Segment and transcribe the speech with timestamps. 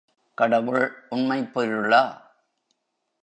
[0.37, 2.03] கடவுள் உண்மைப் பொருளா?